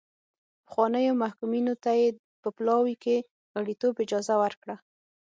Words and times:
پخوانیو 0.65 1.19
محکومینو 1.23 1.73
ته 1.83 1.91
یې 1.99 2.07
په 2.41 2.49
پلاوي 2.55 2.95
کې 3.03 3.17
غړیتوب 3.55 3.93
اجازه 4.03 4.35
ورکړه. 4.43 4.75